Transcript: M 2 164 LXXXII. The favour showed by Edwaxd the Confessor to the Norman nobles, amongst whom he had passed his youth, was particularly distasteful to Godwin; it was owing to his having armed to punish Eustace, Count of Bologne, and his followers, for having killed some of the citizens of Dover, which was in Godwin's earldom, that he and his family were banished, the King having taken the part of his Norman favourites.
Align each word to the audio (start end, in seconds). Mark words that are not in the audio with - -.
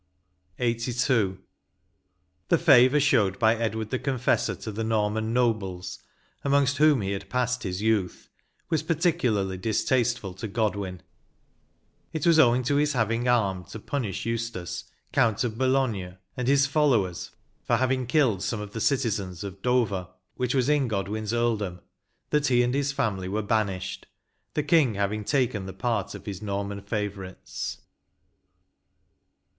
M 0.57 0.65
2 0.65 0.65
164 0.71 1.15
LXXXII. 1.15 1.45
The 2.47 2.57
favour 2.57 2.99
showed 2.99 3.37
by 3.37 3.53
Edwaxd 3.55 3.89
the 3.91 3.99
Confessor 3.99 4.55
to 4.55 4.71
the 4.71 4.83
Norman 4.83 5.31
nobles, 5.31 5.99
amongst 6.43 6.77
whom 6.77 7.01
he 7.01 7.11
had 7.11 7.29
passed 7.29 7.61
his 7.61 7.83
youth, 7.83 8.27
was 8.71 8.81
particularly 8.81 9.57
distasteful 9.59 10.33
to 10.33 10.47
Godwin; 10.47 11.03
it 12.13 12.25
was 12.25 12.39
owing 12.39 12.63
to 12.63 12.77
his 12.77 12.93
having 12.93 13.27
armed 13.27 13.67
to 13.67 13.79
punish 13.79 14.25
Eustace, 14.25 14.85
Count 15.13 15.43
of 15.43 15.55
Bologne, 15.59 16.17
and 16.35 16.47
his 16.47 16.65
followers, 16.65 17.29
for 17.63 17.75
having 17.75 18.07
killed 18.07 18.41
some 18.41 18.59
of 18.59 18.73
the 18.73 18.81
citizens 18.81 19.43
of 19.43 19.61
Dover, 19.61 20.07
which 20.33 20.55
was 20.55 20.67
in 20.67 20.87
Godwin's 20.87 21.31
earldom, 21.31 21.79
that 22.31 22.47
he 22.47 22.63
and 22.63 22.73
his 22.73 22.91
family 22.91 23.27
were 23.29 23.43
banished, 23.43 24.07
the 24.55 24.63
King 24.63 24.95
having 24.95 25.23
taken 25.23 25.67
the 25.67 25.73
part 25.73 26.15
of 26.15 26.25
his 26.25 26.41
Norman 26.41 26.81
favourites. 26.81 27.77